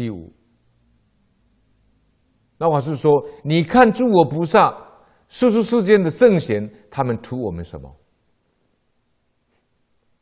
[0.00, 0.32] 第五，
[2.56, 4.74] 那我是说，你看诸佛菩萨、
[5.28, 7.94] 世出世间的圣贤，他们图我们什么？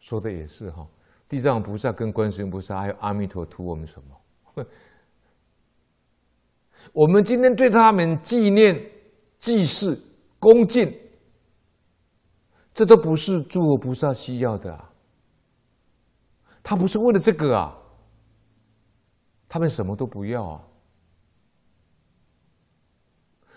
[0.00, 0.84] 说的也是哈，
[1.28, 4.16] 地藏菩萨跟观世音菩萨还有阿弥陀图我们什么？
[6.92, 8.84] 我们今天对他们纪念、
[9.38, 9.96] 祭祀、
[10.40, 10.92] 恭敬，
[12.74, 14.90] 这都不是诸佛菩萨需要的啊。
[16.64, 17.78] 他不是为了这个啊，
[19.48, 20.64] 他们什么都不要啊。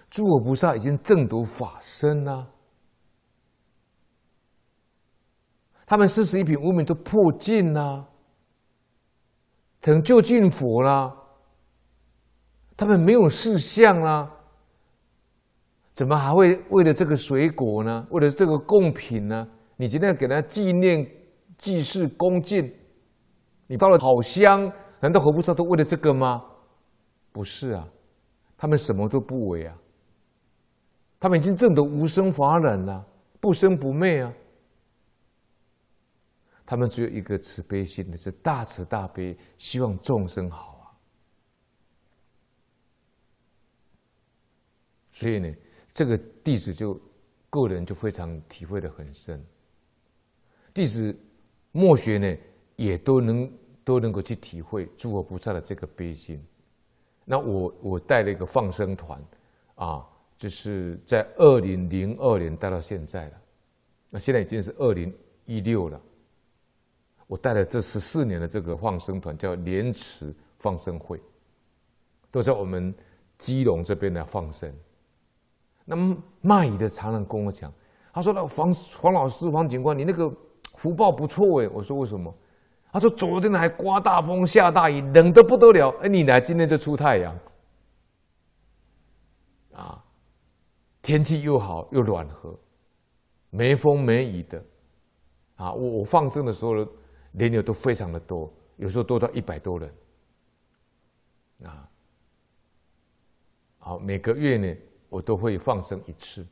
[0.09, 2.49] 诸佛菩萨已经证得法身了，
[5.85, 8.09] 他们四十一品无明都破尽了，
[9.81, 11.17] 成就近佛了。
[12.75, 14.29] 他们没有事相啦，
[15.93, 18.05] 怎么还会为了这个水果呢？
[18.09, 19.47] 为了这个供品呢？
[19.77, 21.09] 你今天给他纪念、
[21.57, 22.73] 祭祀、恭敬，
[23.67, 24.71] 你放了好香，
[25.01, 26.45] 难道佛菩萨都为了这个吗？
[27.31, 27.87] 不是啊，
[28.55, 29.77] 他们什么都不为啊，
[31.19, 33.05] 他们已经证得无生法忍了，
[33.39, 34.33] 不生不灭啊。
[36.65, 40.85] 他们只有一个慈悲心的，是大慈大悲，希望众生好啊。
[45.11, 45.53] 所以呢，
[45.93, 46.93] 这个弟子就
[47.49, 49.43] 个人就非常体会的很深。
[50.73, 51.13] 弟子
[51.71, 52.37] 末学呢，
[52.77, 53.51] 也都能
[53.91, 56.41] 都能够去体会诸佛菩萨的这个悲心。
[57.25, 59.21] 那我我带了一个放生团，
[59.75, 63.41] 啊，就是在二零零二年带到现在了。
[64.09, 65.13] 那现在已经是二零
[65.45, 66.01] 一六了。
[67.27, 71.21] 我带了这十四年的这个放生团，叫莲池放生会，
[72.31, 72.95] 都在我们
[73.37, 74.73] 基隆这边来放生。
[75.83, 77.73] 那么卖鱼的常常跟我讲，
[78.13, 80.33] 他说：“那黄黄老师、黄警官，你那个
[80.75, 82.33] 福报不错哎。”我说：“为什么？”
[82.91, 85.89] 他说：“昨天还刮大风、下大雨，冷得不得了。
[86.01, 87.39] 哎，你来今天就出太阳，
[89.73, 90.03] 啊，
[91.01, 92.59] 天气又好又暖和，
[93.49, 94.63] 没风没雨的，
[95.55, 99.93] 啊，我我放生的时候人流都非常的多，有时候多到一百多人，
[101.63, 101.89] 啊，
[103.79, 104.75] 好，每个月呢。”
[105.11, 106.47] 我都会放生一次，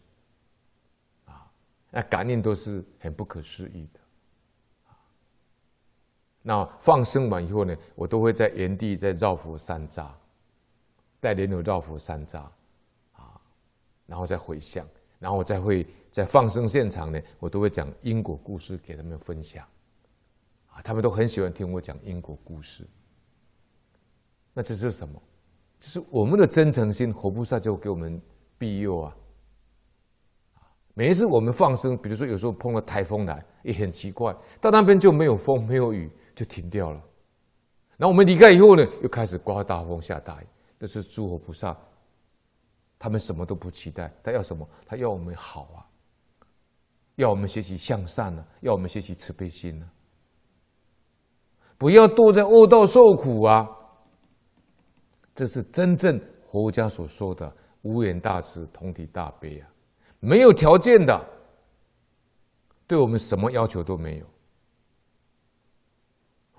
[1.23, 1.49] 啊，
[1.91, 3.99] 那感应都是很不可思议的，
[6.49, 10.07] 那放生完以后呢，我都会在原地再绕佛三匝，
[11.19, 12.39] 带莲友绕佛三匝，
[13.11, 13.39] 啊，
[14.07, 14.83] 然后再回向，
[15.19, 19.63] 然后我再会在放生现场呢，我都会讲因果故事给他们分享，
[20.71, 22.83] 啊，他们都很喜欢听我讲因果故事。
[24.51, 25.21] 那这是什么？
[25.79, 28.19] 就是我们的真诚心，活菩萨就给我们。
[28.57, 29.15] 庇佑啊！
[30.93, 37.03] 每一次我们放生，比如说有时候碰到台风来，也很奇怪，到那边就没有风，没有雨，就停掉了。
[37.97, 40.47] 然后我们离开以后呢，又开始刮大风、下大雨。
[40.77, 41.77] 那是诸佛菩萨，
[42.97, 44.65] 他们什么都不期待，他要什么？
[44.85, 45.83] 他要我们好啊，
[47.15, 49.91] 要我们学习向善呢、啊，要我们学习慈悲心呢、啊，
[51.77, 53.67] 不要堕在恶道受苦啊！
[55.35, 56.17] 这是真正
[56.49, 57.53] 佛家所说的。
[57.81, 59.67] 无缘大慈，同体大悲啊！
[60.21, 61.21] 没有条件的，
[62.87, 64.25] 对我们什么要求都没有。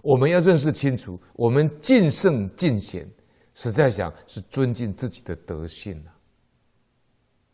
[0.03, 3.09] 我们要认识清楚，我们敬圣敬贤，
[3.55, 6.17] 实在讲是尊敬自己的德性啊！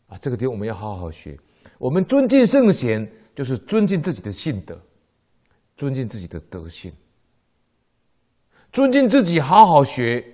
[0.07, 1.37] 啊，这个地方我们要好好学。
[1.77, 4.81] 我们尊敬圣贤，就是尊敬自己的性德，
[5.75, 6.91] 尊敬自己的德性，
[8.71, 10.25] 尊敬自己，好好学。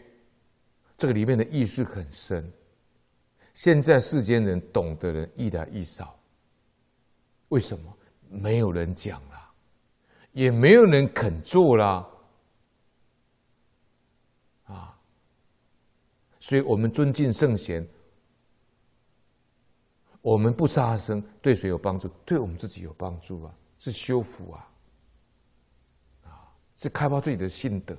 [0.97, 2.49] 这个里面的意思很深。
[3.55, 6.17] 现在世间人懂的人愈来愈少，
[7.49, 7.97] 为什么？
[8.29, 9.21] 没有人讲，
[10.33, 12.07] 也没有人肯做啦，
[14.65, 14.99] 啊！
[16.39, 17.87] 所以我们尊敬圣贤，
[20.21, 22.07] 我们不杀生，对谁有帮助？
[22.25, 23.55] 对我们自己有帮助啊！
[23.79, 24.69] 是修福啊，
[26.25, 27.97] 啊，是开发自己的心得。